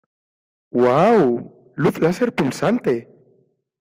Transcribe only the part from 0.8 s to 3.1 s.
¡Uau!¡ luz láser pulsante!